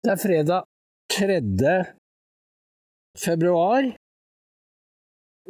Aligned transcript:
Det 0.00 0.14
er 0.14 0.16
fredag 0.16 0.62
3. 1.12 1.72
februar. 3.20 3.84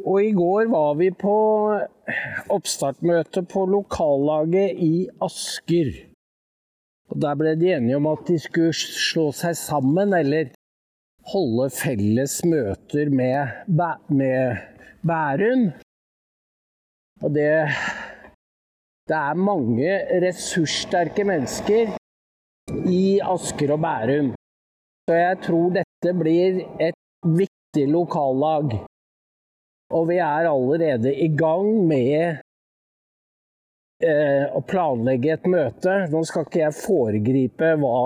Og 0.03 0.17
i 0.25 0.33
går 0.35 0.67
var 0.73 0.97
vi 0.99 1.07
på 1.15 1.35
oppstartmøte 2.51 3.45
på 3.47 3.63
lokallaget 3.71 4.81
i 4.83 5.07
Asker. 5.23 5.91
Og 7.13 7.21
Der 7.23 7.37
ble 7.39 7.53
de 7.61 7.69
enige 7.77 7.95
om 8.01 8.09
at 8.11 8.25
de 8.27 8.35
skulle 8.43 8.75
slå 8.75 9.29
seg 9.31 9.55
sammen, 9.55 10.11
eller 10.19 10.51
holde 11.31 11.69
felles 11.71 12.35
møter 12.43 13.07
med, 13.07 13.55
med 14.09 14.59
Bærum. 15.07 15.63
Og 17.23 17.31
det 17.39 17.47
Det 19.07 19.15
er 19.15 19.33
mange 19.33 19.95
ressurssterke 20.27 21.23
mennesker 21.23 21.95
i 22.87 23.19
Asker 23.23 23.71
og 23.71 23.83
Bærum. 23.87 24.35
Så 25.07 25.17
jeg 25.17 25.41
tror 25.45 25.73
dette 25.75 26.13
blir 26.17 26.61
et 26.79 26.97
viktig 27.25 27.87
lokallag. 27.91 28.77
Og 29.91 30.07
vi 30.07 30.17
er 30.23 30.47
allerede 30.47 31.11
i 31.11 31.27
gang 31.35 31.67
med 31.87 32.41
eh, 34.05 34.45
å 34.47 34.61
planlegge 34.63 35.33
et 35.35 35.47
møte. 35.51 35.97
Nå 36.11 36.23
skal 36.27 36.47
ikke 36.47 36.63
jeg 36.63 36.77
foregripe 36.79 37.73
hva 37.81 38.03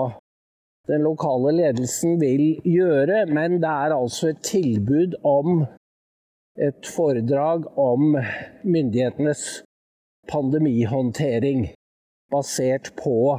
den 0.86 1.02
lokale 1.02 1.52
ledelsen 1.54 2.18
vil 2.20 2.60
gjøre, 2.66 3.24
men 3.34 3.58
det 3.62 3.70
er 3.70 3.94
altså 3.94 4.30
et 4.30 4.42
tilbud 4.46 5.18
om 5.26 5.64
et 6.62 6.88
foredrag 6.88 7.66
om 7.78 8.14
myndighetenes 8.64 9.62
pandemihåndtering 10.30 11.66
basert 12.32 12.92
på 12.98 13.36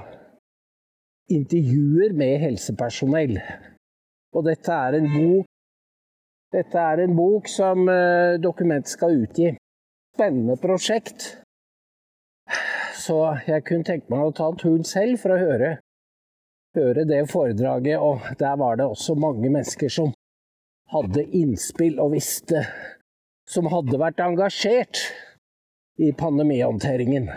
intervjuer 1.31 2.13
med 2.17 2.39
helsepersonell. 2.41 3.37
Og 4.35 4.45
dette 4.47 4.73
er 4.73 4.97
en 4.99 5.07
bok, 5.11 5.47
er 6.55 7.03
en 7.03 7.15
bok 7.17 7.49
som 7.51 7.87
uh, 7.89 8.37
Dokument 8.41 8.87
skal 8.87 9.23
utgi. 9.23 9.53
Spennende 10.15 10.57
prosjekt. 10.61 11.27
Så 12.97 13.19
jeg 13.47 13.63
kunne 13.67 13.87
tenke 13.87 14.11
meg 14.11 14.25
å 14.25 14.35
ta 14.35 14.49
turen 14.57 14.87
selv 14.87 15.21
for 15.21 15.35
å 15.35 15.39
høre, 15.39 15.75
høre 16.75 17.05
det 17.07 17.21
foredraget. 17.31 17.99
Og 18.01 18.25
der 18.39 18.57
var 18.59 18.79
det 18.79 18.87
også 18.87 19.15
mange 19.19 19.51
mennesker 19.51 19.91
som 19.93 20.11
hadde 20.91 21.27
innspill 21.35 21.99
og 21.99 22.15
visste 22.15 22.65
Som 23.47 23.69
hadde 23.71 23.95
vært 23.95 24.19
engasjert 24.19 24.99
i 26.03 26.09
pandemihåndteringen. 26.11 27.29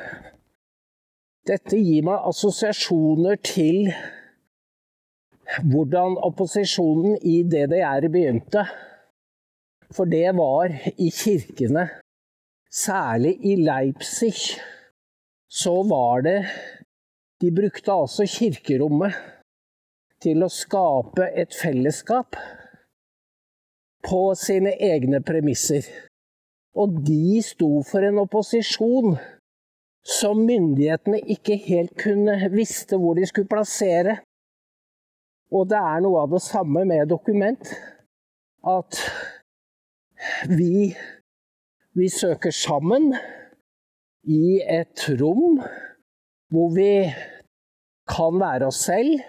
Dette 1.49 1.79
gir 1.81 2.05
meg 2.05 2.27
assosiasjoner 2.29 3.39
til 3.41 3.89
hvordan 5.73 6.19
opposisjonen 6.29 7.17
i 7.27 7.41
DDR 7.49 8.07
begynte. 8.13 8.67
For 9.91 10.07
det 10.07 10.29
var 10.37 10.71
i 11.01 11.09
kirkene, 11.11 11.89
særlig 12.71 13.33
i 13.43 13.57
Leipzig, 13.57 14.37
så 15.51 15.81
var 15.83 16.23
det 16.29 16.39
De 17.41 17.49
brukte 17.57 17.93
altså 17.93 18.27
kirkerommet 18.29 19.15
til 20.21 20.45
å 20.45 20.51
skape 20.53 21.31
et 21.41 21.57
fellesskap 21.57 22.37
på 24.05 24.19
sine 24.37 24.75
egne 24.77 25.23
premisser. 25.25 25.89
Og 26.77 27.01
de 27.07 27.41
sto 27.43 27.81
for 27.89 28.05
en 28.05 28.21
opposisjon 28.21 29.17
som 30.07 30.41
myndighetene 30.47 31.21
ikke 31.35 31.59
helt 31.67 31.95
kunne 32.01 32.37
visste 32.55 32.99
hvor 33.01 33.19
de 33.19 33.27
skulle 33.29 33.51
plassere. 33.51 34.19
Og 35.53 35.67
det 35.71 35.81
er 35.81 36.03
noe 36.05 36.25
av 36.25 36.35
det 36.35 36.43
samme 36.45 36.85
med 36.89 37.11
dokument. 37.11 37.73
At 38.65 38.99
vi, 40.49 40.93
vi 41.97 42.09
søker 42.13 42.55
sammen 42.55 43.11
i 44.29 44.61
et 44.61 45.07
rom 45.21 45.61
hvor 46.51 46.73
vi 46.75 46.93
kan 48.11 48.41
være 48.41 48.71
oss 48.71 48.85
selv. 48.89 49.21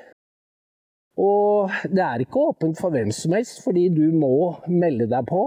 Og 1.21 1.71
det 1.91 2.01
er 2.01 2.23
ikke 2.23 2.47
åpent 2.49 2.79
for 2.79 2.93
hvem 2.93 3.11
som 3.13 3.35
helst, 3.35 3.59
fordi 3.65 3.89
du 3.93 4.07
må 4.15 4.55
melde 4.71 5.09
deg 5.11 5.27
på. 5.27 5.43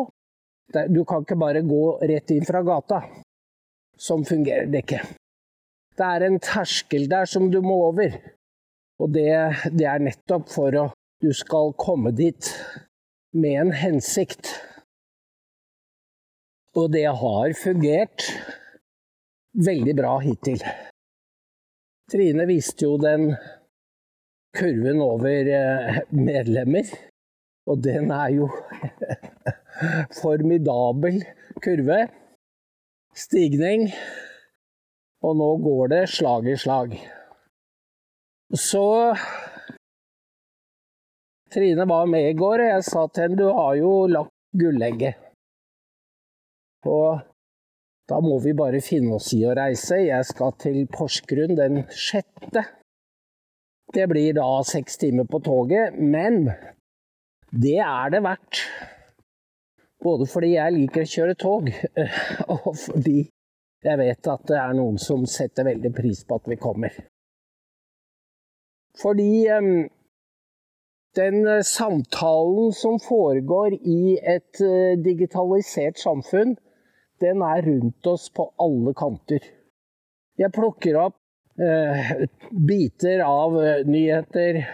Du 0.93 1.03
kan 1.09 1.25
ikke 1.25 1.39
bare 1.41 1.65
gå 1.67 1.85
rett 2.05 2.31
inn 2.35 2.47
fra 2.47 2.63
gata. 2.67 3.03
Sånn 4.01 4.25
fungerer 4.27 4.71
det 4.71 4.85
ikke. 4.85 5.03
Det 5.95 6.07
er 6.07 6.27
en 6.27 6.41
terskel 6.43 7.07
der 7.11 7.29
som 7.31 7.51
du 7.53 7.61
må 7.63 7.77
over. 7.91 8.17
Og 9.03 9.11
det, 9.15 9.31
det 9.75 9.87
er 9.91 10.03
nettopp 10.03 10.49
for 10.51 10.75
at 10.81 10.95
du 11.23 11.31
skal 11.35 11.75
komme 11.79 12.13
dit 12.15 12.51
med 13.35 13.61
en 13.61 13.73
hensikt. 13.79 14.51
Og 16.75 16.91
det 16.93 17.07
har 17.07 17.55
fungert 17.59 18.27
veldig 19.55 19.95
bra 19.99 20.17
hittil. 20.23 20.63
Trine 22.11 22.47
viste 22.51 22.89
jo 22.89 22.97
den 23.01 23.31
kurven 24.55 25.01
over 25.03 25.51
eh, 25.59 26.01
medlemmer, 26.15 26.91
og 27.71 27.81
den 27.83 28.11
er 28.15 28.35
jo 28.35 28.51
formidabel 30.21 31.23
kurve. 31.63 32.05
Stigning. 33.15 33.89
Og 35.25 35.37
nå 35.41 35.51
går 35.65 35.93
det 35.95 36.05
slag 36.13 36.49
i 36.53 36.57
slag. 36.61 36.97
Så 38.55 38.85
Trine 41.55 41.87
var 41.89 42.07
med 42.11 42.31
i 42.31 42.35
går, 42.37 42.61
og 42.65 42.73
jeg 42.73 42.85
sa 42.87 43.05
til 43.09 43.25
henne 43.25 43.39
du 43.39 43.47
har 43.47 43.77
jo 43.79 43.93
lagt 44.11 44.35
gullegget. 44.59 45.21
Og 46.85 47.23
da 48.11 48.19
må 48.21 48.37
vi 48.45 48.53
bare 48.59 48.83
finne 48.85 49.17
oss 49.17 49.31
i 49.37 49.45
å 49.47 49.55
reise. 49.57 50.03
Jeg 50.03 50.27
skal 50.29 50.57
til 50.61 50.83
Porsgrunn 50.93 51.57
den 51.57 51.85
sjette. 51.89 52.67
Det 53.95 54.09
blir 54.11 54.35
da 54.37 54.49
seks 54.67 54.99
timer 55.01 55.29
på 55.31 55.41
toget, 55.47 55.95
men 55.97 56.49
det 57.55 57.79
er 57.87 58.11
det 58.13 58.25
verdt. 58.27 58.65
Både 60.05 60.27
fordi 60.29 60.57
jeg 60.57 60.75
liker 60.75 61.07
å 61.07 61.13
kjøre 61.15 61.39
tog, 61.41 61.71
og 62.59 62.71
fordi 62.77 63.29
jeg 63.85 64.01
vet 64.01 64.31
at 64.33 64.47
det 64.49 64.57
er 64.61 64.77
noen 64.77 64.97
som 65.01 65.27
setter 65.29 65.69
veldig 65.69 65.93
pris 65.95 66.25
på 66.25 66.39
at 66.41 66.49
vi 66.49 66.57
kommer. 66.61 66.97
Fordi 69.03 69.45
den 71.17 71.47
eh, 71.47 71.63
samtalen 71.63 72.73
som 72.73 72.99
foregår 73.01 73.75
i 73.75 74.19
et 74.19 74.61
uh, 74.61 74.95
digitalisert 74.99 75.99
samfunn, 75.99 76.57
den 77.23 77.43
er 77.43 77.63
rundt 77.63 78.07
oss 78.11 78.31
på 78.35 78.49
alle 78.59 78.95
kanter. 78.99 79.45
Jeg 80.39 80.51
plukker 80.55 80.99
opp 80.99 81.19
uh, 81.63 82.11
biter 82.51 83.23
av 83.27 83.55
uh, 83.55 83.87
nyheter, 83.87 84.65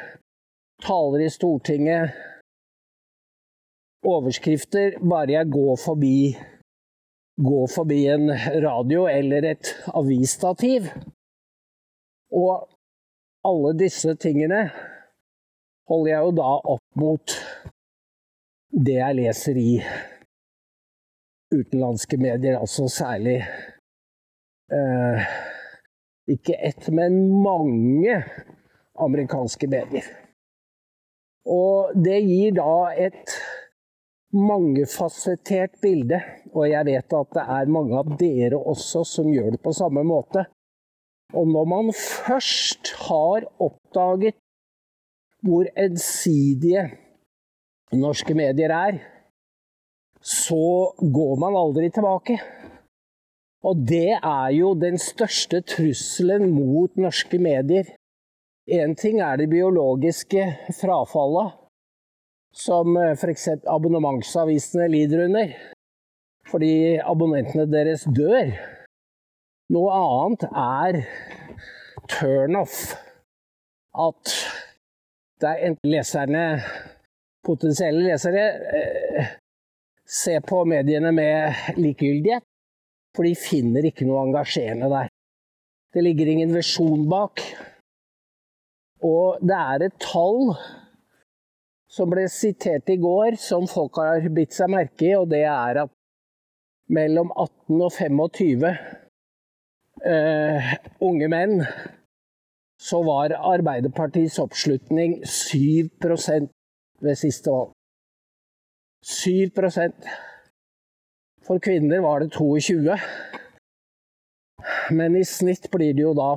taler 0.80 1.26
i 1.26 1.32
Stortinget, 1.32 2.16
overskrifter 4.00 4.96
bare 5.04 5.36
jeg 5.36 5.52
går 5.52 5.76
forbi, 5.76 6.16
går 7.40 7.66
forbi 7.74 8.06
en 8.12 8.30
radio 8.64 9.06
eller 9.08 9.46
et 9.52 9.72
avisstativ. 9.94 10.88
Og 12.32 12.68
alle 13.44 13.72
disse 13.80 14.14
tingene 14.20 14.68
holder 15.90 16.10
jeg 16.12 16.26
jo 16.26 16.34
da 16.38 16.50
opp 16.74 17.00
mot 17.00 17.36
det 18.70 18.98
jeg 19.00 19.18
leser 19.18 19.58
i 19.58 19.70
utenlandske 21.50 22.18
medier, 22.20 22.60
altså 22.60 22.86
særlig 22.88 23.40
eh, 24.70 25.30
Ikke 26.30 26.54
ett, 26.62 26.86
men 26.94 27.16
mange 27.42 28.20
amerikanske 28.94 29.66
medier. 29.66 30.06
Og 31.42 31.96
det 32.04 32.20
gir 32.22 32.52
da 32.54 32.92
et 32.94 33.34
mangefasettert 34.32 35.80
bilde, 35.82 36.20
og 36.54 36.68
jeg 36.70 36.86
vet 36.86 37.14
at 37.18 37.34
det 37.34 37.44
er 37.56 37.72
mange 37.74 37.98
av 37.98 38.12
dere 38.20 38.58
også 38.58 39.02
som 39.08 39.30
gjør 39.32 39.56
det 39.56 39.62
på 39.64 39.74
samme 39.74 40.04
måte. 40.06 40.46
Og 41.34 41.46
når 41.46 41.66
man 41.70 41.92
først 41.94 42.92
har 43.06 43.46
oppdaget 43.62 44.38
hvor 45.46 45.66
ensidige 45.78 46.90
norske 47.96 48.34
medier 48.36 48.74
er, 48.74 48.98
så 50.20 50.92
går 51.00 51.38
man 51.40 51.56
aldri 51.56 51.88
tilbake. 51.90 52.36
Og 53.64 53.76
det 53.88 54.16
er 54.16 54.50
jo 54.56 54.74
den 54.74 54.98
største 55.00 55.60
trusselen 55.60 56.50
mot 56.52 56.96
norske 56.96 57.38
medier. 57.38 57.88
Én 58.70 58.94
ting 58.94 59.20
er 59.20 59.36
det 59.40 59.50
biologiske 59.50 60.44
frafallet, 60.80 61.59
som 62.52 62.96
eh, 62.96 63.12
f.eks. 63.16 63.48
abonnementsavisene 63.66 64.88
lider 64.88 65.24
under. 65.26 65.54
Fordi 66.50 66.72
abonnentene 66.98 67.66
deres 67.70 68.06
dør. 68.10 68.50
Noe 69.70 69.94
annet 69.94 70.46
er 70.50 71.00
turnoff. 72.10 72.96
At 73.94 74.34
der 75.40 75.76
leserne, 75.86 76.60
potensielle 77.46 78.02
lesere, 78.08 78.46
eh, 78.80 79.30
ser 80.06 80.42
på 80.46 80.64
mediene 80.64 81.12
med 81.14 81.76
likegyldighet. 81.78 82.44
For 83.16 83.26
de 83.26 83.34
finner 83.34 83.86
ikke 83.86 84.06
noe 84.06 84.26
engasjerende 84.28 84.90
der. 84.90 85.08
Det 85.94 86.02
ligger 86.06 86.28
ingen 86.30 86.54
visjon 86.54 87.08
bak. 87.10 87.42
Og 89.02 89.40
det 89.42 89.56
er 89.56 89.86
et 89.86 89.96
tall 90.02 90.52
som 91.90 92.10
ble 92.10 92.26
sitert 92.30 92.90
i 92.92 92.98
går, 93.02 93.36
som 93.40 93.66
folk 93.70 93.98
har 93.98 94.28
bitt 94.34 94.54
seg 94.54 94.70
merke 94.70 95.08
i, 95.08 95.14
og 95.18 95.30
det 95.32 95.42
er 95.48 95.82
at 95.84 95.92
mellom 96.90 97.32
18 97.34 97.82
og 97.86 97.92
25 97.94 98.66
eh, 100.06 100.70
unge 101.06 101.28
menn 101.30 101.64
så 102.80 103.02
var 103.04 103.34
Arbeiderpartiets 103.36 104.38
oppslutning 104.42 105.20
7 105.26 105.90
ved 106.00 107.16
siste 107.18 107.52
valg. 107.52 107.74
7% 109.04 110.08
For 111.46 111.60
kvinner 111.62 112.02
var 112.04 112.20
det 112.20 112.32
22 112.36 112.96
men 114.90 115.16
i 115.16 115.24
snitt 115.24 115.68
blir 115.72 115.94
det 115.94 116.04
jo 116.04 116.14
da 116.16 116.30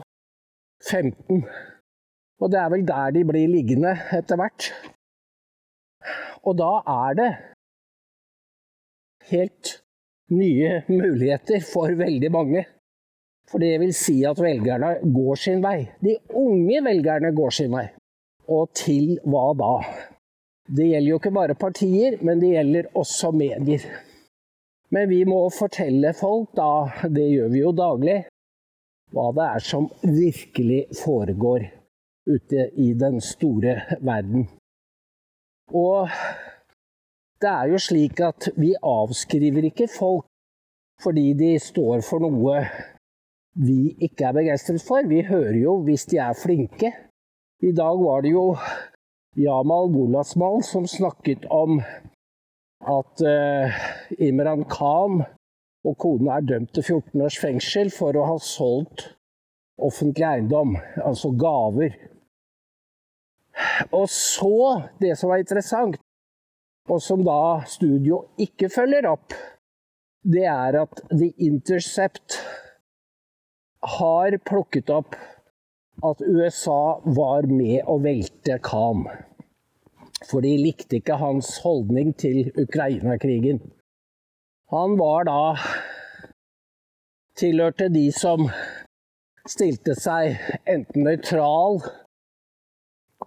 15. 0.89 1.43
Og 2.43 2.51
det 2.51 2.59
er 2.59 2.71
vel 2.73 2.85
der 2.87 3.15
de 3.15 3.23
blir 3.27 3.51
liggende 3.51 3.93
etter 4.15 4.39
hvert. 4.39 4.69
Og 6.43 6.57
da 6.59 6.71
er 6.91 7.17
det 7.19 7.31
helt 9.31 9.77
nye 10.33 10.81
muligheter 10.89 11.63
for 11.65 11.93
veldig 11.97 12.31
mange. 12.31 12.65
For 13.49 13.59
det 13.59 13.75
vil 13.81 13.93
si 13.95 14.21
at 14.27 14.39
velgerne 14.39 14.95
går 15.15 15.39
sin 15.39 15.61
vei. 15.63 15.83
De 16.03 16.15
unge 16.39 16.79
velgerne 16.83 17.33
går 17.35 17.55
sin 17.59 17.75
vei. 17.75 17.87
Og 18.51 18.71
til 18.75 19.17
hva 19.27 19.45
da? 19.59 19.73
Det 20.63 20.87
gjelder 20.87 21.09
jo 21.09 21.19
ikke 21.19 21.35
bare 21.35 21.59
partier, 21.59 22.17
men 22.23 22.39
det 22.39 22.53
gjelder 22.53 22.89
også 22.95 23.31
medier. 23.35 23.83
Men 24.95 25.09
vi 25.09 25.23
må 25.27 25.41
fortelle 25.51 26.13
folk, 26.15 26.53
da, 26.55 27.07
det 27.09 27.25
gjør 27.33 27.49
vi 27.51 27.63
jo 27.63 27.71
daglig, 27.75 28.17
hva 29.13 29.29
det 29.35 29.47
er 29.57 29.63
som 29.65 29.89
virkelig 30.01 30.83
foregår 31.01 31.65
ute 32.29 32.67
i 32.79 32.93
den 32.97 33.19
store 33.21 33.75
verden. 33.99 34.47
Og 35.73 36.09
det 37.41 37.49
er 37.49 37.71
jo 37.73 37.79
slik 37.81 38.21
at 38.23 38.49
vi 38.55 38.73
avskriver 38.77 39.69
ikke 39.71 39.89
folk 39.91 40.27
fordi 41.03 41.33
de 41.35 41.55
står 41.59 42.03
for 42.05 42.23
noe 42.23 42.59
vi 43.59 43.95
ikke 44.05 44.29
er 44.29 44.35
begeistret 44.37 44.81
for. 44.85 45.03
Vi 45.09 45.25
hører 45.27 45.57
jo 45.59 45.79
hvis 45.85 46.05
de 46.09 46.21
er 46.21 46.37
flinke. 46.37 46.93
I 47.61 47.71
dag 47.75 47.99
var 47.99 48.23
det 48.23 48.31
jo 48.31 48.45
Jamal 49.37 49.91
Golasmal 49.93 50.63
som 50.63 50.87
snakket 50.87 51.45
om 51.51 51.81
at 52.83 53.23
uh, 53.25 53.83
Imran 54.19 54.65
Khan 54.69 55.23
og 55.83 55.97
kona 55.99 56.37
er 56.37 56.47
dømt 56.47 56.73
til 56.75 56.83
14 56.83 57.25
års 57.25 57.39
fengsel 57.41 57.91
for 57.91 58.15
å 58.15 58.25
ha 58.31 58.37
solgt 58.39 59.09
offentlig 59.81 60.25
eiendom, 60.27 60.75
altså 61.01 61.33
gaver. 61.39 61.95
Og 63.91 64.07
så, 64.09 64.89
det 65.01 65.15
som 65.19 65.29
var 65.29 65.43
interessant, 65.43 65.97
og 66.89 67.01
som 67.01 67.23
da 67.23 67.63
studio 67.69 68.23
ikke 68.41 68.69
følger 68.73 69.07
opp, 69.07 69.35
det 70.23 70.45
er 70.47 70.79
at 70.81 71.03
The 71.11 71.29
Intercept 71.43 72.39
har 73.97 74.35
plukket 74.47 74.89
opp 74.91 75.15
at 76.03 76.21
USA 76.23 76.99
var 77.15 77.47
med 77.47 77.83
å 77.87 77.99
velte 78.03 78.57
Khan. 78.63 79.05
For 80.23 80.43
de 80.43 80.53
likte 80.59 80.99
ikke 80.99 81.19
hans 81.19 81.57
holdning 81.63 82.13
til 82.19 82.49
Ukraina-krigen. 82.59 83.59
Han 84.71 84.95
var 84.99 85.27
da 85.27 85.41
Tilhørte 87.33 87.87
de 87.89 88.11
som 88.13 88.45
stilte 89.49 89.95
seg 89.97 90.37
enten 90.69 91.07
nøytral 91.07 91.79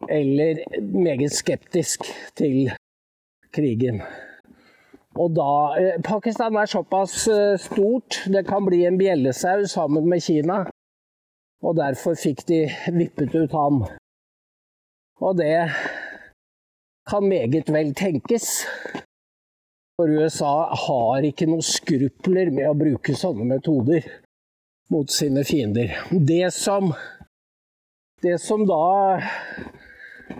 eller 0.08 0.62
meget 0.81 1.32
skeptisk 1.32 2.06
til 2.37 2.70
krigen. 3.52 4.02
Og 5.16 5.32
da 5.37 5.52
eh, 5.81 6.00
Pakistan 6.04 6.56
er 6.60 6.69
såpass 6.69 7.26
eh, 7.28 7.56
stort, 7.60 8.20
det 8.32 8.44
kan 8.48 8.66
bli 8.66 8.84
en 8.84 8.98
bjellesau 9.00 9.64
sammen 9.64 10.08
med 10.08 10.20
Kina. 10.20 10.64
Og 11.64 11.76
derfor 11.76 12.19
fikk 12.20 12.44
de 12.48 12.66
vippet 12.93 13.34
ut 13.34 13.52
ham. 13.56 13.87
Og 15.25 15.38
det 15.38 15.70
kan 17.08 17.28
meget 17.28 17.72
vel 17.72 17.94
tenkes. 17.94 18.66
For 19.96 20.12
USA 20.12 20.69
har 20.76 21.25
ikke 21.25 21.49
noen 21.49 21.64
skrupler 21.64 22.50
med 22.52 22.69
å 22.69 22.76
bruke 22.76 23.16
sånne 23.16 23.46
metoder 23.49 24.04
mot 24.92 25.10
sine 25.10 25.44
fiender. 25.49 25.94
Det 26.12 26.50
som, 26.52 26.92
det 28.22 28.37
som 28.44 28.66
da 28.69 28.82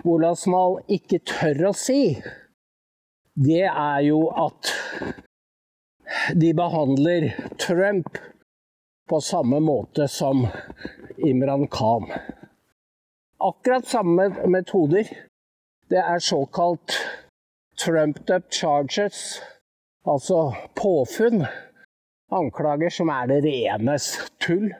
Wolasmal 0.03 0.81
ikke 0.91 1.19
tør 1.27 1.69
å 1.69 1.73
si, 1.77 2.17
det 3.37 3.65
er 3.67 4.01
jo 4.07 4.27
at 4.33 4.73
de 6.35 6.53
behandler 6.57 7.29
Trump 7.61 8.17
på 9.07 9.19
samme 9.23 9.59
måte 9.63 10.07
som 10.11 10.47
Imran 11.17 11.67
Khan. 11.71 12.09
Akkurat 13.39 13.87
samme 13.87 14.29
metoder. 14.49 15.07
Det 15.89 16.01
er 16.01 16.19
såkalt 16.19 16.97
trumped 17.79 18.29
up 18.29 18.51
charges, 18.51 19.41
altså 20.03 20.55
påfunn, 20.75 21.45
anklager 22.31 22.91
som 22.91 23.11
er 23.13 23.29
det 23.29 23.37
renes 23.45 24.09
tull, 24.43 24.73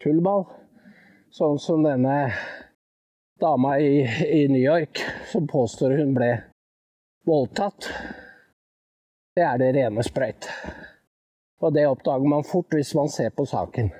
tullball. 0.00 0.46
Sånn 1.34 1.58
som 1.60 1.84
denne 1.84 2.30
dama 3.40 3.78
i, 3.78 4.02
i 4.42 4.48
New 4.48 4.62
York 4.62 5.02
som 5.32 5.46
påstår 5.48 5.98
hun 5.98 6.14
ble 6.16 6.30
voldtatt. 7.26 7.88
Det 9.36 9.44
er 9.44 9.60
det 9.60 9.72
rene 9.76 10.04
sprøyt. 10.04 10.48
Og 11.60 11.72
det 11.74 11.86
oppdager 11.88 12.28
man 12.28 12.44
fort 12.44 12.72
hvis 12.72 12.94
man 12.96 13.10
ser 13.12 13.32
på 13.36 13.44
saken. 13.48 13.90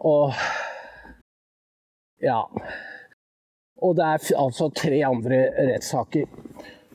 Og 0.00 0.32
ja. 2.24 2.40
Og 3.84 3.96
det 3.96 4.04
er 4.04 4.34
altså 4.40 4.70
tre 4.72 5.02
andre 5.04 5.40
rettssaker. 5.72 6.28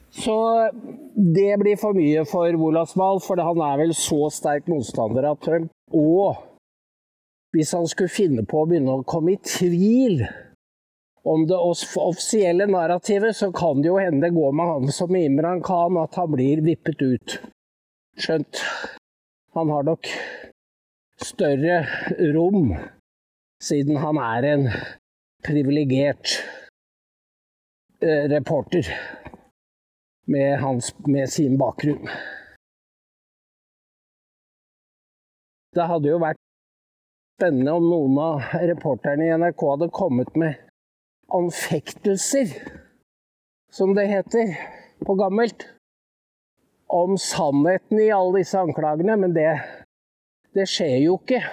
Så 0.10 0.36
det 1.13 1.60
blir 1.62 1.77
for 1.77 1.93
mye 1.93 2.25
for 2.25 2.55
Wolasmal, 2.58 3.22
for 3.22 3.41
han 3.46 3.62
er 3.62 3.81
vel 3.84 3.93
så 3.93 4.29
sterk 4.34 4.69
motstander 4.72 5.27
av 5.29 5.38
Trump. 5.43 5.69
Og 5.93 6.39
hvis 7.53 7.74
han 7.77 7.86
skulle 7.89 8.13
finne 8.13 8.46
på 8.46 8.63
å 8.63 8.69
begynne 8.69 8.98
å 8.98 9.05
komme 9.05 9.36
i 9.36 9.41
tvil 9.46 10.24
om 11.24 11.48
det 11.48 11.58
offisielle 11.58 12.66
narrativet, 12.66 13.36
så 13.36 13.52
kan 13.52 13.82
det 13.82 13.90
jo 13.92 13.98
hende 14.00 14.28
det 14.28 14.36
går 14.36 14.52
med 14.56 14.66
han 14.66 14.92
som 14.92 15.16
Imran 15.16 15.64
Khan, 15.64 15.98
at 15.98 16.16
han 16.16 16.32
blir 16.32 16.62
vippet 16.66 17.02
ut. 17.02 17.40
Skjønt 18.20 18.62
han 19.56 19.70
har 19.70 19.84
nok 19.84 20.08
større 21.20 21.82
rom, 22.34 22.74
siden 23.64 24.00
han 24.00 24.20
er 24.24 24.48
en 24.54 24.68
privilegert 25.44 26.40
eh, 28.02 28.30
reporter 28.32 28.88
med, 30.28 30.60
hans, 30.60 30.94
med 31.08 31.30
sin 31.30 31.58
bakgrunn. 31.58 32.08
Det 35.76 35.86
hadde 35.86 36.10
jo 36.10 36.22
vært 36.22 36.40
spennende 37.40 37.76
om 37.78 37.86
noen 37.90 38.18
av 38.24 38.56
reporterne 38.72 39.28
i 39.28 39.36
NRK 39.38 39.68
hadde 39.74 39.92
kommet 39.96 40.34
med 40.40 40.69
anfektelser, 41.36 42.53
som 43.71 43.93
det 43.95 44.07
heter 44.09 44.55
på 45.05 45.15
gammelt, 45.19 45.67
om 46.89 47.17
sannheten 47.21 48.01
i 48.01 48.09
alle 48.13 48.41
disse 48.41 48.57
anklagene, 48.57 49.17
men 49.21 49.36
det, 49.36 49.51
det 50.57 50.65
skjer 50.69 50.98
jo 51.03 51.19
ikke. 51.19 51.43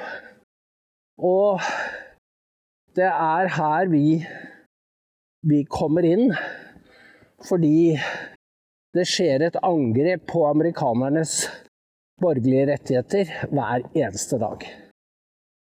Og 1.21 1.61
det 2.97 3.09
er 3.11 3.53
her 3.59 3.93
vi, 3.93 4.23
vi 5.45 5.61
kommer 5.69 6.09
inn, 6.09 6.33
fordi 7.45 7.99
det 8.97 9.05
skjer 9.09 9.45
et 9.45 9.61
angrep 9.61 10.25
på 10.33 10.47
amerikanernes 10.49 11.43
borgerlige 12.21 12.71
rettigheter 12.73 13.33
hver 13.53 13.85
eneste 13.93 14.41
dag. 14.41 14.65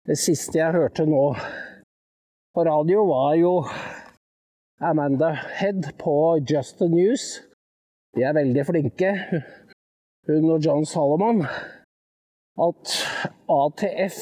Det 0.10 0.18
siste 0.18 0.58
jeg 0.58 0.74
hørte 0.74 1.06
nå 1.06 1.26
på 2.56 2.66
radio, 2.66 3.04
var 3.06 3.36
jo 3.38 3.54
Amanda 4.82 5.30
Head 5.32 5.98
på 5.98 6.40
Just 6.50 6.78
the 6.78 6.88
News. 6.88 7.42
De 8.16 8.24
er 8.24 8.34
veldig 8.34 8.64
flinke, 8.64 9.10
hun 10.28 10.52
og 10.54 10.64
John 10.64 10.86
Solomon. 10.88 11.42
At 12.56 12.94
ATF, 13.52 14.20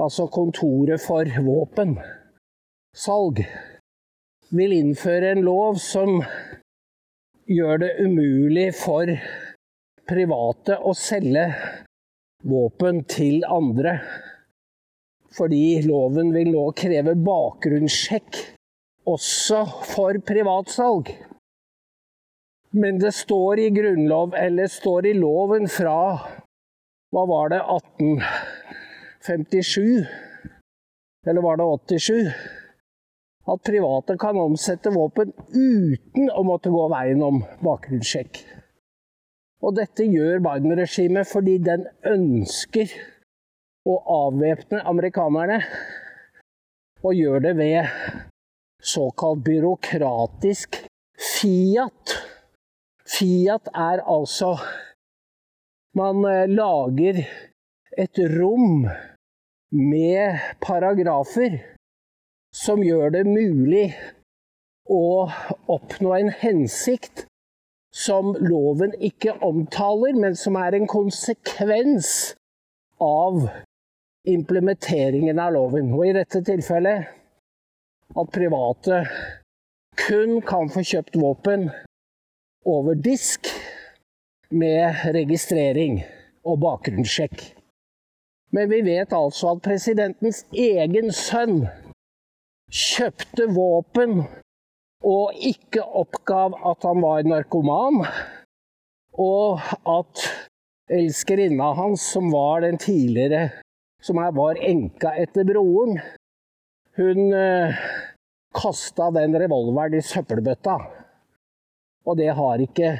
altså 0.00 0.26
Kontoret 0.32 1.00
for 1.04 1.28
våpensalg, 1.44 3.42
vil 4.50 4.72
innføre 4.72 5.32
en 5.34 5.42
lov 5.44 5.76
som 5.76 6.22
gjør 7.44 7.76
det 7.84 7.90
umulig 8.00 8.70
for 8.78 9.12
private 10.08 10.78
å 10.80 10.94
selge 10.96 11.44
våpen 12.48 13.04
til 13.12 13.44
andre. 13.44 13.98
Fordi 15.36 15.82
loven 15.84 16.32
vil 16.32 16.48
nå 16.56 16.64
kreve 16.80 17.12
bakgrunnssjekk 17.28 18.56
også 19.08 19.64
for 19.94 20.12
privatsalg. 20.26 21.06
Men 22.72 23.00
det 23.02 23.14
står 23.14 23.58
i 23.58 23.70
grunnlov, 23.74 24.34
eller 24.38 24.66
står 24.70 25.06
i 25.10 25.12
loven 25.18 25.68
fra 25.68 26.18
hva 27.10 27.24
var 27.26 27.48
det 27.50 27.58
1857? 27.58 30.06
Eller 31.26 31.42
var 31.42 31.56
det 31.58 31.66
87? 31.98 32.30
At 33.50 33.66
private 33.66 34.14
kan 34.20 34.36
omsette 34.38 34.92
våpen 34.94 35.32
uten 35.50 36.30
å 36.30 36.42
måtte 36.46 36.70
gå 36.70 36.86
veien 36.92 37.22
om 37.26 37.42
bakgrunnssjekk. 37.64 38.38
Og 39.60 39.76
dette 39.76 40.04
gjør 40.06 40.38
Biden-regimet 40.44 41.28
fordi 41.28 41.58
den 41.66 41.86
ønsker 42.06 42.88
å 43.90 43.98
avvæpne 44.28 44.84
amerikanerne. 44.88 45.58
Og 47.02 47.14
gjør 47.16 47.40
det 47.48 47.56
ved 47.58 47.84
såkalt 48.80 49.44
byråkratisk 49.44 50.86
Fiat. 51.20 52.16
Fiat 53.18 53.68
er 53.74 54.00
altså 54.08 54.58
Man 55.94 56.24
eh, 56.24 56.46
lager 56.48 57.24
et 57.98 58.18
rom 58.38 58.86
med 59.70 60.38
paragrafer 60.62 61.58
som 62.54 62.82
gjør 62.82 63.10
det 63.14 63.24
mulig 63.26 63.88
å 64.90 65.26
oppnå 65.70 66.14
en 66.14 66.30
hensikt 66.30 67.26
som 67.94 68.36
loven 68.38 68.94
ikke 69.02 69.34
omtaler, 69.46 70.14
men 70.14 70.36
som 70.38 70.56
er 70.58 70.78
en 70.78 70.86
konsekvens 70.90 72.36
av 73.02 73.48
implementeringen 74.30 75.38
av 75.42 75.54
loven. 75.58 75.90
Og 75.94 76.06
i 76.06 76.14
dette 76.14 76.42
tilfellet 76.46 77.19
at 78.18 78.32
private 78.34 79.04
kun 80.00 80.40
kan 80.46 80.70
få 80.72 80.82
kjøpt 80.86 81.18
våpen 81.20 81.68
over 82.66 82.98
disk 82.98 83.46
med 84.50 85.04
registrering 85.14 86.00
og 86.44 86.60
bakgrunnssjekk. 86.64 87.42
Men 88.50 88.70
vi 88.70 88.80
vet 88.82 89.12
altså 89.14 89.54
at 89.54 89.62
presidentens 89.62 90.42
egen 90.50 91.12
sønn 91.14 91.64
kjøpte 92.70 93.46
våpen 93.54 94.24
og 95.06 95.36
ikke 95.36 95.84
oppgav 95.84 96.56
at 96.66 96.84
han 96.84 97.00
var 97.02 97.24
narkoman, 97.24 98.02
og 99.16 99.62
at 99.88 100.24
elskerinna 100.90 101.72
hans, 101.78 102.02
som 102.12 102.28
var 102.32 102.66
den 102.66 102.78
tidligere 102.78 103.48
som 104.02 104.16
var 104.16 104.58
enka 104.64 105.12
etter 105.20 105.44
broren, 105.44 106.00
hun 106.96 107.32
eh, 107.36 107.80
kasta 108.54 109.10
den 109.14 109.36
revolveren 109.38 109.98
i 109.98 110.04
søppelbøtta. 110.04 110.76
Og 112.06 112.16
det 112.18 112.30
har 112.34 112.62
ikke 112.64 112.94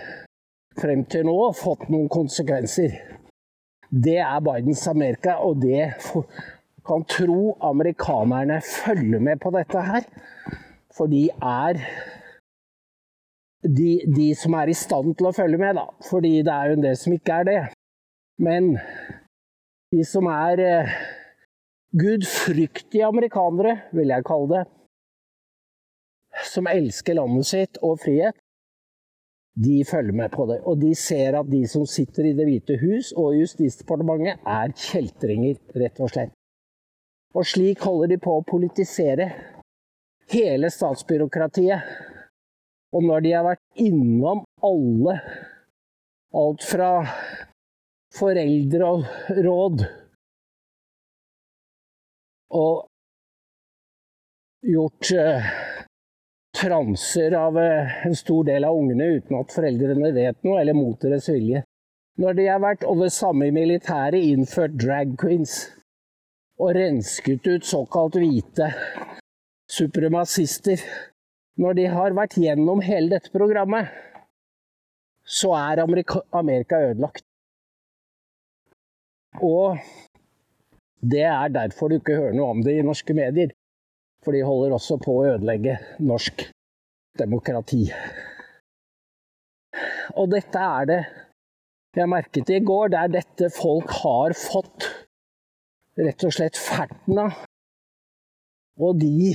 frem 0.79 1.05
til 1.11 1.27
nå 1.27 1.37
fått 1.57 1.89
noen 1.91 2.09
konsekvenser. 2.13 2.95
Det 3.91 4.21
er 4.23 4.45
Bidens 4.45 4.87
Amerika, 4.89 5.41
og 5.43 5.63
det 5.65 5.91
kan 6.87 7.05
tro 7.11 7.57
amerikanerne 7.67 8.61
følger 8.63 9.23
med 9.23 9.41
på 9.43 9.51
dette 9.57 9.83
her. 9.83 10.07
For 10.95 11.11
de 11.11 11.27
er 11.35 11.81
de, 13.63 13.91
de, 14.07 14.31
som 14.39 14.55
er 14.57 14.71
i 14.71 14.77
stand 14.77 15.17
til 15.19 15.29
å 15.29 15.35
følge 15.37 15.59
med, 15.61 15.77
da. 15.77 15.89
Fordi 16.07 16.39
det 16.47 16.55
er 16.55 16.71
jo 16.71 16.79
en 16.79 16.85
del 16.87 16.99
som 16.99 17.15
ikke 17.17 17.41
er 17.41 17.49
det. 17.49 17.61
Men 18.41 18.73
de 19.93 20.05
som 20.07 20.29
er 20.33 20.63
eh, 20.65 20.93
gudfryktige 21.99 23.09
amerikanere, 23.09 23.81
vil 23.93 24.15
jeg 24.15 24.27
kalle 24.27 24.53
det, 24.55 24.63
som 26.49 26.69
elsker 26.71 27.19
landet 27.19 27.49
sitt 27.49 27.81
og 27.85 28.01
frihet, 28.03 28.37
de 29.61 29.85
følger 29.85 30.15
med 30.17 30.31
på 30.33 30.47
det. 30.47 30.61
Og 30.65 30.79
de 30.81 30.95
ser 30.95 31.37
at 31.39 31.49
de 31.51 31.65
som 31.69 31.87
sitter 31.87 32.31
i 32.31 32.35
Det 32.39 32.47
hvite 32.47 32.77
hus 32.81 33.13
og 33.17 33.35
Justisdepartementet, 33.37 34.41
er 34.47 34.73
kjeltringer, 34.77 35.59
rett 35.77 36.01
og 36.01 36.13
slett. 36.13 36.33
Og 37.35 37.47
slik 37.47 37.83
holder 37.87 38.15
de 38.15 38.19
på 38.23 38.39
å 38.39 38.47
politisere 38.47 39.29
hele 40.33 40.71
statsbyråkratiet. 40.71 41.87
Og 42.95 43.07
når 43.07 43.27
de 43.27 43.35
har 43.37 43.47
vært 43.47 43.83
innom 43.83 44.43
alle, 44.67 45.19
alt 46.35 46.65
fra 46.67 46.91
foreldre 48.15 48.89
og 52.51 52.89
gjort 54.67 55.13
uh, 55.15 55.51
transer 56.61 57.35
av 57.39 57.57
uh, 57.57 58.07
en 58.07 58.17
stor 58.17 58.45
del 58.45 58.65
av 58.69 58.77
ungene 58.77 59.07
uten 59.17 59.39
at 59.41 59.53
foreldrene 59.55 60.13
vet 60.17 60.41
noe, 60.45 60.61
eller 60.61 60.77
mot 60.77 61.01
deres 61.01 61.29
vilje. 61.33 61.65
Når 62.21 62.37
de 62.37 62.47
har 62.51 62.61
vært, 62.61 62.85
og 62.85 63.01
det 63.01 63.13
samme 63.17 63.49
i 63.49 63.55
militæret, 63.55 64.21
innført 64.21 64.77
drag 64.77 65.15
queens 65.21 65.63
og 66.61 66.75
rensket 66.77 67.47
ut 67.49 67.65
såkalt 67.65 68.19
hvite 68.21 68.69
supremacister 69.71 70.83
Når 71.61 71.77
de 71.77 71.87
har 71.93 72.15
vært 72.17 72.37
gjennom 72.41 72.81
hele 72.81 73.13
dette 73.15 73.33
programmet, 73.33 73.91
så 75.25 75.51
er 75.59 75.83
Amerika, 75.83 76.23
Amerika 76.33 76.79
ødelagt. 76.87 77.25
Og 79.45 79.77
det 81.01 81.27
er 81.29 81.53
derfor 81.53 81.89
du 81.91 81.99
ikke 81.99 82.17
hører 82.17 82.39
noe 82.39 82.55
om 82.55 82.63
det 82.65 82.79
i 82.79 82.87
norske 82.87 83.15
medier. 83.17 83.53
For 84.25 84.37
de 84.37 84.43
holder 84.45 84.77
også 84.77 84.99
på 85.01 85.17
å 85.17 85.27
ødelegge 85.35 85.79
norsk 86.05 86.45
demokrati. 87.19 87.87
Og 90.19 90.31
dette 90.33 90.61
er 90.61 90.89
det 90.91 91.01
jeg 91.97 92.11
merket 92.11 92.51
i 92.53 92.61
går. 92.63 92.93
Det 92.93 93.01
er 93.01 93.15
dette 93.15 93.51
folk 93.55 93.93
har 94.03 94.35
fått 94.37 94.87
rett 96.01 96.27
og 96.27 96.35
slett 96.35 96.59
ferten 96.59 97.19
av. 97.25 97.41
Og 98.81 99.01
de, 99.01 99.35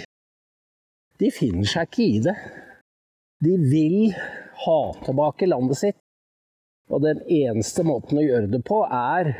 de 1.19 1.31
finner 1.33 1.67
seg 1.69 1.89
ikke 1.89 2.05
i 2.05 2.21
det. 2.25 2.35
De 3.45 3.57
vil 3.59 4.15
ha 4.65 4.79
tilbake 5.05 5.49
landet 5.49 5.81
sitt. 5.81 5.99
Og 6.93 7.01
den 7.01 7.21
eneste 7.25 7.83
måten 7.85 8.21
å 8.21 8.25
gjøre 8.25 8.49
det 8.53 8.61
på, 8.65 8.83
er 8.85 9.33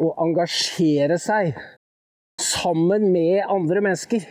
å 0.00 0.12
engasjere 0.20 1.16
seg 1.20 1.56
sammen 2.40 3.08
med 3.12 3.44
andre 3.48 3.82
mennesker. 3.84 4.24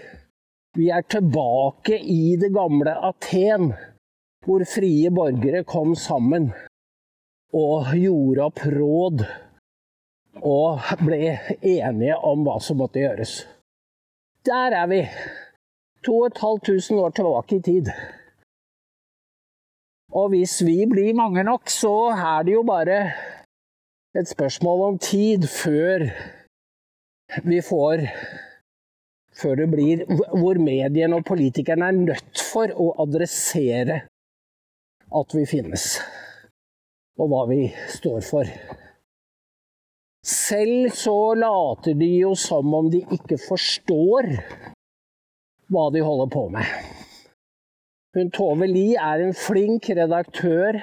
Vi 0.77 0.89
er 0.93 1.01
tilbake 1.01 1.97
i 1.97 2.35
det 2.38 2.51
gamle 2.53 2.93
Aten, 3.07 3.71
hvor 4.45 4.65
frie 4.69 5.09
borgere 5.09 5.63
kom 5.65 5.95
sammen 5.97 6.51
og 7.57 7.89
gjorde 7.97 8.43
opp 8.45 8.61
råd 8.69 9.23
og 10.45 10.91
ble 11.01 11.39
enige 11.65 12.17
om 12.21 12.45
hva 12.45 12.59
som 12.61 12.77
måtte 12.83 13.01
gjøres. 13.01 13.33
Der 14.45 14.75
er 14.77 14.88
vi. 14.91 15.01
2500 16.05 17.01
år 17.01 17.15
tilbake 17.17 17.57
i 17.57 17.63
tid. 17.65 17.89
Og 20.13 20.29
hvis 20.29 20.61
vi 20.65 20.85
blir 20.89 21.17
mange 21.17 21.43
nok, 21.43 21.65
så 21.69 22.13
er 22.13 22.45
det 22.45 22.53
jo 22.53 22.63
bare 22.63 22.99
et 24.15 24.29
spørsmål 24.29 24.85
om 24.85 25.01
tid 25.01 25.49
før 25.49 26.07
vi 27.45 27.59
får 27.61 28.05
Før 29.39 29.55
det 29.62 29.69
blir 29.72 30.03
Hvor 30.10 30.60
mediene 30.60 31.19
og 31.19 31.25
politikerne 31.27 31.88
er 31.88 31.98
nødt 31.98 32.43
for 32.43 32.72
å 32.75 32.91
adressere 33.05 34.03
at 35.10 35.34
vi 35.34 35.46
finnes, 35.50 35.86
og 37.17 37.31
hva 37.31 37.46
vi 37.50 37.63
står 37.89 38.19
for. 38.27 38.50
Selv 40.22 40.91
så 40.93 41.15
later 41.39 41.96
de 41.98 42.10
jo 42.19 42.36
som 42.38 42.75
om 42.77 42.91
de 42.93 43.00
ikke 43.15 43.39
forstår 43.41 44.29
hva 45.74 45.88
de 45.96 46.03
holder 46.05 46.29
på 46.36 46.43
med. 46.53 46.69
Hun 48.17 48.29
Tove 48.36 48.67
Lie 48.69 49.01
er 49.01 49.24
en 49.24 49.34
flink 49.38 49.89
redaktør 49.98 50.77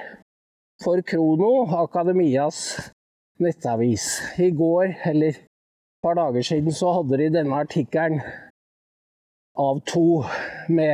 for 0.83 0.99
Krono, 1.07 1.67
Akademias 1.85 2.91
nettavis. 3.43 4.09
I 4.39 4.51
går, 4.51 4.95
eller 5.11 5.35
et 5.35 5.41
par 6.03 6.17
dager 6.19 6.41
siden, 6.41 6.71
så 6.71 6.91
hadde 6.99 7.21
de 7.21 7.31
denne 7.37 7.63
artikkelen 7.63 8.21
av 9.57 9.79
to 9.89 10.23
med 10.69 10.93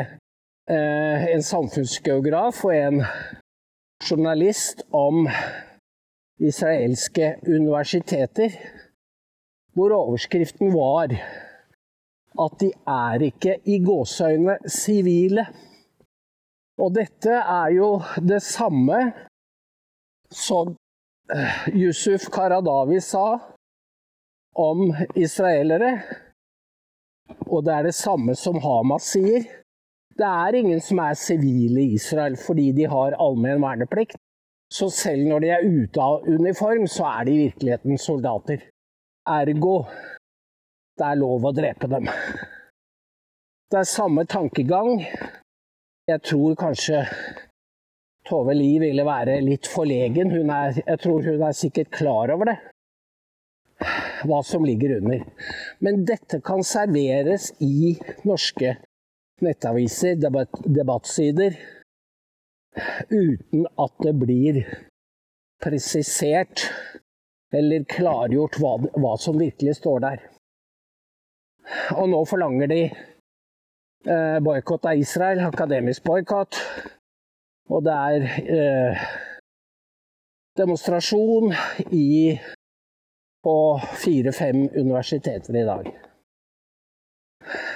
eh, 0.71 1.25
en 1.35 1.43
samfunnsgeograf 1.43 2.63
og 2.65 2.75
en 2.75 3.03
journalist 4.09 4.85
om 4.91 5.27
israelske 6.39 7.35
universiteter, 7.47 8.55
hvor 9.75 9.95
overskriften 9.95 10.73
var 10.73 11.15
at 12.43 12.59
de 12.61 12.71
er 12.89 13.27
ikke 13.29 13.59
i 13.69 13.77
gåseøynene 13.83 14.57
sivile. 14.69 15.45
Og 16.81 16.95
dette 16.95 17.35
er 17.37 17.75
jo 17.75 17.89
det 18.17 18.41
samme 18.41 18.99
som 20.33 20.73
eh, 21.29 21.67
Yusuf 21.77 22.29
Karadawi 22.33 22.99
sa 23.03 23.27
om 24.57 24.87
israelere. 25.15 25.91
Og 27.49 27.63
det 27.65 27.73
er 27.73 27.87
det 27.87 27.95
samme 27.97 28.35
som 28.37 28.59
Hamas 28.63 29.11
sier. 29.15 29.45
Det 30.13 30.29
er 30.29 30.57
ingen 30.59 30.81
som 30.83 30.99
er 31.01 31.17
sivile 31.17 31.81
i 31.81 31.95
Israel 31.97 32.35
fordi 32.37 32.71
de 32.77 32.85
har 32.89 33.17
allmenn 33.21 33.63
verneplikt. 33.63 34.19
Så 34.73 34.89
selv 34.89 35.27
når 35.29 35.43
de 35.43 35.49
er 35.53 35.65
ute 35.65 36.01
av 36.01 36.25
uniform, 36.25 36.87
så 36.89 37.05
er 37.19 37.27
de 37.27 37.33
i 37.33 37.41
virkeligheten 37.47 37.97
soldater. 38.01 38.61
Ergo 39.29 39.83
det 40.97 41.05
er 41.07 41.17
lov 41.17 41.45
å 41.45 41.53
drepe 41.55 41.89
dem. 41.89 42.09
Det 43.71 43.79
er 43.79 43.89
samme 43.89 44.25
tankegang. 44.29 45.01
Jeg 46.09 46.21
tror 46.27 46.57
kanskje 46.59 47.01
Tove 48.27 48.53
Li 48.55 48.75
ville 48.81 49.05
være 49.07 49.39
litt 49.41 49.67
forlegen. 49.67 50.31
Er, 50.43 50.77
jeg 50.77 50.99
tror 51.01 51.25
hun 51.25 51.41
er 51.47 51.57
sikkert 51.57 51.89
klar 51.95 52.33
over 52.35 52.51
det, 52.51 52.57
hva 54.27 54.41
som 54.45 54.65
ligger 54.65 54.97
under. 54.99 55.23
Men 55.83 56.03
dette 56.07 56.41
kan 56.45 56.63
serveres 56.65 57.51
i 57.63 57.95
norske 58.27 58.77
nettaviser, 59.43 60.15
debatt, 60.21 60.59
debattsider, 60.65 61.57
uten 63.09 63.67
at 63.77 63.95
det 64.03 64.13
blir 64.17 64.61
presisert 65.63 66.67
eller 67.53 67.85
klargjort 67.89 68.57
hva, 68.61 68.77
hva 68.97 69.13
som 69.21 69.37
virkelig 69.39 69.77
står 69.77 69.99
der. 70.03 70.23
Og 71.95 72.09
nå 72.11 72.23
forlanger 72.27 72.71
de 72.71 72.81
eh, 72.87 74.39
boikott 74.43 74.89
av 74.89 74.99
Israel, 74.99 75.43
akademisk 75.47 76.03
boikott. 76.07 76.57
Og 77.71 77.85
det 77.85 77.93
er 77.93 78.25
eh, 78.57 79.05
demonstrasjon 80.59 81.53
i, 81.95 82.35
på 83.43 83.55
fire-fem 84.03 84.69
universiteter 84.71 85.57
i 85.59 85.65
dag. 85.67 85.89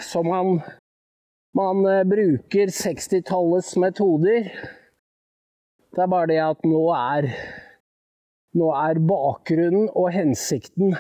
Så 0.02 0.24
man, 0.24 0.62
man 1.58 1.86
eh, 1.86 2.04
bruker 2.08 2.72
60-tallets 2.72 3.76
metoder. 3.78 4.52
Det 5.96 6.04
er 6.04 6.12
bare 6.12 6.32
det 6.32 6.42
at 6.44 6.68
nå 6.68 6.84
er, 6.96 7.32
nå 8.56 8.74
er 8.80 9.02
bakgrunnen 9.12 9.90
og 9.92 10.14
hensikten 10.16 10.96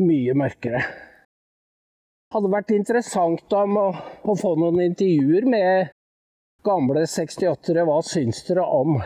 mye 0.00 0.36
mørkere 0.38 0.84
hadde 2.34 2.50
vært 2.50 2.72
interessant 2.74 3.52
om 3.54 3.76
å, 3.78 3.88
å, 4.26 4.34
få 4.34 4.54
noen 4.58 4.80
intervjuer 4.88 5.46
med 5.50 5.92
gamle 6.66 7.04
68-ere. 7.06 7.84
Hva 7.86 8.00
syns 8.06 8.42
dere 8.48 8.64
om 8.66 8.98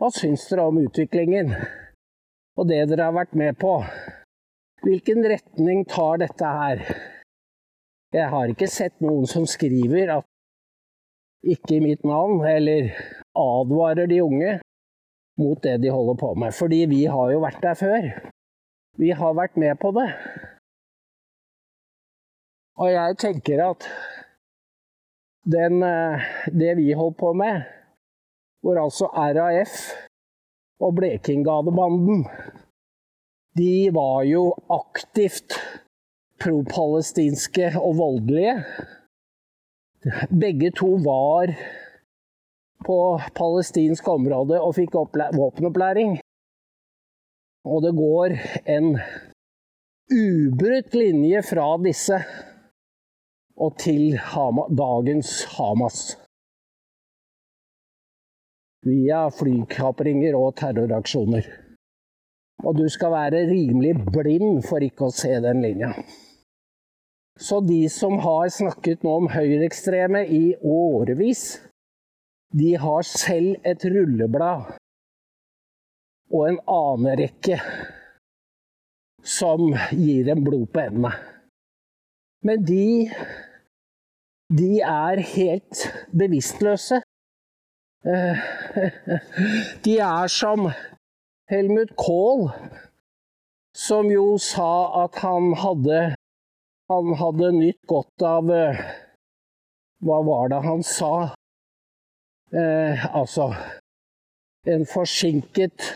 Hva 0.00 0.10
syns 0.12 0.44
dere 0.50 0.66
om 0.68 0.80
utviklingen 0.82 1.54
og 2.56 2.68
det 2.70 2.84
dere 2.90 3.08
har 3.08 3.16
vært 3.16 3.34
med 3.38 3.56
på? 3.60 3.78
Hvilken 4.84 5.24
retning 5.26 5.84
tar 5.88 6.20
dette 6.22 6.52
her? 6.58 6.84
Jeg 8.14 8.30
har 8.30 8.50
ikke 8.52 8.68
sett 8.70 8.94
noen 9.02 9.26
som 9.26 9.46
skriver 9.48 10.12
at 10.18 10.28
ikke 11.44 11.76
i 11.76 11.82
mitt 11.84 12.04
navn, 12.06 12.44
eller 12.46 12.92
advarer 13.36 14.08
de 14.08 14.20
unge 14.24 14.52
mot 15.40 15.58
det 15.64 15.80
de 15.82 15.90
holder 15.92 16.18
på 16.20 16.34
med. 16.38 16.54
Fordi 16.54 16.84
vi 16.88 17.04
har 17.10 17.32
jo 17.32 17.42
vært 17.42 17.62
der 17.62 17.78
før. 17.78 18.10
Vi 19.00 19.10
har 19.10 19.34
vært 19.34 19.56
med 19.60 19.74
på 19.82 19.90
det. 19.96 20.08
Og 22.78 22.90
jeg 22.92 23.18
tenker 23.18 23.64
at 23.64 23.88
den, 25.44 25.82
eh, 25.82 26.22
det 26.60 26.76
vi 26.76 26.92
holdt 26.92 27.18
på 27.18 27.32
med, 27.32 27.62
hvor 28.62 28.78
altså 28.82 29.10
RAF 29.12 29.74
og 30.80 30.96
Blekingadebanden 30.98 32.24
De 33.58 33.90
var 33.94 34.24
jo 34.26 34.48
aktivt 34.68 35.54
pro-palestinske 36.42 37.70
og 37.78 37.96
voldelige. 38.00 38.56
Begge 40.40 40.72
to 40.74 40.90
var 41.04 41.54
på 42.84 42.98
palestinsk 43.38 44.08
område 44.08 44.58
og 44.60 44.74
fikk 44.76 44.98
våpenopplæring. 45.38 46.18
Og 47.64 47.82
det 47.86 47.94
går 47.96 48.34
en 48.76 48.98
ubrutt 50.12 50.94
linje 50.94 51.42
fra 51.42 51.68
disse 51.86 52.18
og 53.56 53.78
til 53.78 54.18
Hama, 54.18 54.66
dagens 54.68 55.44
Hamas. 55.56 56.23
Via 58.84 59.24
flykapringer 59.32 60.36
og 60.36 60.56
terroraksjoner. 60.60 61.46
Og 62.64 62.76
du 62.78 62.84
skal 62.92 63.12
være 63.14 63.46
rimelig 63.48 63.94
blind 64.12 64.62
for 64.68 64.84
ikke 64.84 65.08
å 65.08 65.14
se 65.14 65.32
den 65.42 65.62
linja. 65.64 65.94
Så 67.40 67.58
de 67.66 67.80
som 67.90 68.20
har 68.22 68.52
snakket 68.54 69.02
nå 69.02 69.16
om 69.22 69.30
høyreekstreme 69.32 70.22
i 70.30 70.44
årevis, 70.60 71.44
de 72.54 72.74
har 72.78 73.02
selv 73.08 73.56
et 73.66 73.82
rulleblad 73.90 74.76
og 76.34 76.44
en 76.48 76.60
anerekke 76.70 77.58
som 79.24 79.72
gir 79.90 80.28
dem 80.28 80.44
blod 80.46 80.68
på 80.70 80.84
hendene. 80.84 81.14
Men 82.44 82.62
de 82.68 83.08
de 84.54 84.80
er 84.84 85.22
helt 85.34 85.86
bevisstløse. 86.12 87.00
De 89.84 89.94
er 89.98 90.28
som 90.28 90.66
Helmut 91.48 91.94
Kohl, 91.96 92.50
som 93.76 94.10
jo 94.12 94.36
sa 94.40 95.04
at 95.04 95.16
han 95.24 95.54
hadde, 95.56 96.00
han 96.92 97.14
hadde 97.16 97.52
nytt 97.56 97.80
godt 97.88 98.24
av 98.28 98.50
eh, 98.52 98.82
Hva 100.04 100.18
var 100.26 100.50
det 100.52 100.58
han 100.66 100.82
sa? 100.84 101.14
Eh, 102.52 103.06
altså 103.16 103.54
En 104.68 104.84
forsinket 104.84 105.88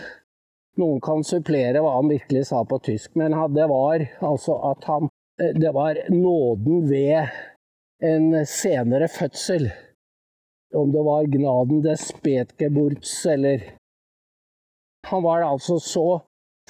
Noen 0.80 1.02
kan 1.04 1.20
supplere 1.28 1.82
hva 1.84 1.92
han 1.98 2.08
virkelig 2.08 2.46
sa 2.48 2.62
på 2.64 2.78
tysk, 2.88 3.12
men 3.20 3.36
det 3.52 3.66
var 3.68 4.06
altså 4.24 4.56
at 4.70 4.88
han 4.88 5.10
eh, 5.42 5.52
Det 5.52 5.74
var 5.76 6.00
nåden 6.08 6.88
ved 6.88 7.28
en 8.00 8.46
senere 8.46 9.08
fødsel. 9.12 9.68
Om 10.74 10.92
det 10.92 11.02
var 11.04 11.24
Gnaden 11.33 11.83
des 11.83 12.09
Spetgeburts 12.09 13.26
eller 13.26 13.74
Han 15.07 15.22
var 15.22 15.42
altså 15.42 15.78
så 15.78 16.20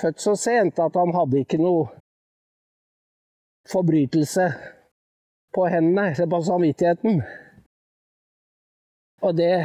født 0.01 0.21
så 0.21 0.35
sent 0.37 0.79
at 0.79 0.95
han 0.95 1.11
hadde 1.15 1.41
ikke 1.43 1.59
noe 1.59 1.89
forbrytelse 3.73 4.47
på 5.55 5.67
hendene, 5.73 6.13
eller 6.13 6.31
på 6.31 6.41
samvittigheten. 6.47 7.23
Og 9.27 9.37
det 9.37 9.57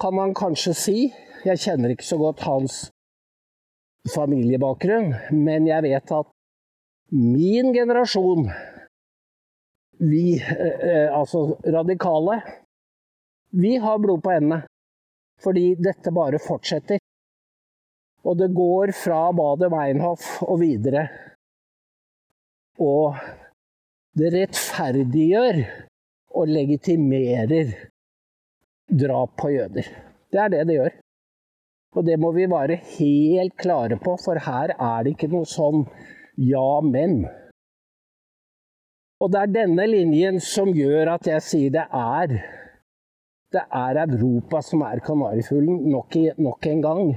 kan 0.00 0.14
man 0.14 0.34
kanskje 0.34 0.74
si. 0.76 0.98
Jeg 1.44 1.62
kjenner 1.64 1.94
ikke 1.94 2.04
så 2.04 2.18
godt 2.20 2.44
hans 2.44 2.90
familiebakgrunn, 4.14 5.14
men 5.32 5.68
jeg 5.68 5.86
vet 5.88 6.12
at 6.12 6.28
min 7.12 7.72
generasjon 7.74 8.50
vi, 10.00 10.40
eh, 10.40 10.76
eh, 10.90 11.18
altså 11.18 11.56
radikale, 11.66 12.40
vi 13.50 13.76
har 13.76 13.98
blod 13.98 14.22
på 14.22 14.32
hendene. 14.34 14.62
Fordi 15.40 15.74
dette 15.80 16.12
bare 16.12 16.38
fortsetter. 16.42 17.00
Og 18.28 18.36
det 18.36 18.50
går 18.52 18.92
fra 18.92 19.30
badet 19.32 19.70
Weinhoff 19.72 20.42
og 20.44 20.60
videre. 20.60 21.06
Og 22.80 23.16
det 24.16 24.32
rettferdiggjør 24.34 25.62
og 26.36 26.52
legitimerer 26.52 27.72
drap 28.90 29.36
på 29.40 29.54
jøder. 29.54 29.88
Det 30.30 30.40
er 30.44 30.52
det 30.52 30.66
det 30.68 30.76
gjør. 30.76 30.96
Og 31.96 32.06
det 32.06 32.20
må 32.22 32.30
vi 32.36 32.46
være 32.46 32.76
helt 32.98 33.56
klare 33.58 33.96
på, 33.98 34.14
for 34.20 34.38
her 34.38 34.76
er 34.76 35.04
det 35.04 35.16
ikke 35.16 35.30
noe 35.32 35.48
sånn 35.48 35.82
ja, 36.38 36.80
men. 36.86 37.24
Og 39.20 39.32
det 39.32 39.40
er 39.40 39.54
denne 39.56 39.88
linjen 39.90 40.38
som 40.44 40.70
gjør 40.76 41.16
at 41.16 41.26
jeg 41.28 41.44
sier 41.44 41.74
det 41.74 41.88
er 41.90 42.36
Det 43.50 43.62
er 43.74 43.98
Europa 44.04 44.60
som 44.62 44.84
er 44.86 45.02
kanarifuglen 45.02 45.88
nok, 45.90 46.16
nok 46.38 46.66
en 46.66 46.82
gang. 46.82 47.08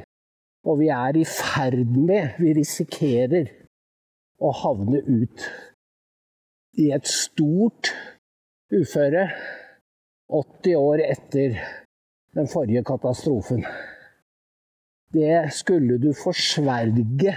Og 0.65 0.79
vi 0.79 0.87
er 0.87 1.17
i 1.19 1.25
ferd 1.27 1.91
med, 1.93 2.39
vi 2.39 2.53
risikerer, 2.57 3.51
å 4.43 4.51
havne 4.63 4.99
ut 5.07 5.43
i 6.81 6.89
et 6.95 7.07
stort 7.07 7.91
uføre 8.73 9.27
80 10.33 10.77
år 10.79 11.03
etter 11.05 11.59
den 12.33 12.49
forrige 12.49 12.83
katastrofen. 12.87 13.61
Det 15.13 15.53
skulle 15.53 15.99
du 16.01 16.09
forsverge 16.17 17.35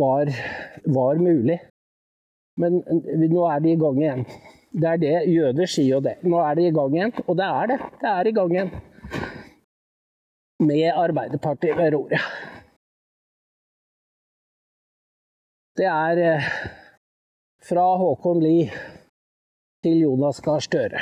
var, 0.00 0.32
var 0.86 1.20
mulig. 1.20 1.58
Men 2.56 2.80
nå 2.80 3.44
er 3.50 3.60
de 3.60 3.74
i 3.74 3.80
gang 3.80 4.00
igjen. 4.00 4.24
Det 4.70 4.86
er 4.86 5.00
det 5.02 5.16
jøder 5.26 5.66
sier 5.66 5.96
jo 5.96 6.00
det. 6.04 6.20
Nå 6.22 6.38
er 6.44 6.54
det 6.54 6.68
i 6.68 6.74
gang 6.74 6.94
igjen. 6.94 7.12
Og 7.26 7.36
det 7.38 7.46
er 7.46 7.70
det. 7.72 7.78
Det 8.02 8.10
er 8.10 8.28
i 8.30 8.34
gang 8.36 8.52
igjen. 8.54 8.70
Med 10.62 10.86
Arbeiderpartiet 10.92 11.76
ved 11.78 11.94
roret. 11.94 12.26
Det 15.80 15.88
er 15.88 16.20
eh, 16.22 16.48
fra 17.64 17.86
Håkon 17.98 18.42
Lie 18.44 18.68
til 19.82 20.02
Jonas 20.04 20.40
Gahr 20.44 20.60
Støre. 20.60 21.00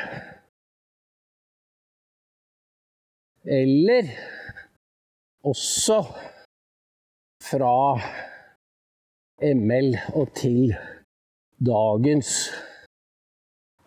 Eller 3.45 4.13
også 5.45 5.99
fra 7.51 7.75
ML 9.43 9.93
og 10.15 10.33
til 10.37 10.75
dagens 11.59 12.33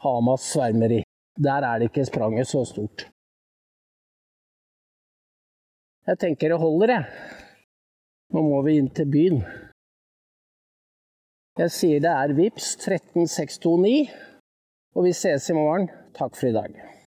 Hamas 0.03 0.45
svermeri. 0.53 1.01
Der 1.37 1.65
er 1.65 1.79
det 1.79 1.89
ikke 1.89 2.05
spranget 2.05 2.47
så 2.47 2.63
stort. 2.65 3.07
Jeg 6.07 6.17
tenker 6.19 6.49
det 6.49 6.59
holder, 6.59 6.93
jeg. 6.95 7.05
Nå 8.33 8.41
må 8.41 8.61
vi 8.65 8.77
inn 8.79 8.89
til 8.95 9.09
byen. 9.11 9.43
Jeg 11.59 11.71
sier 11.75 12.01
det 12.01 12.11
er 12.11 12.33
VIPS 12.33 12.75
13629, 12.81 14.09
og 14.95 15.05
vi 15.05 15.13
ses 15.13 15.49
i 15.51 15.55
morgen. 15.57 15.89
Takk 16.17 16.33
for 16.39 16.49
i 16.49 16.55
dag. 16.55 17.00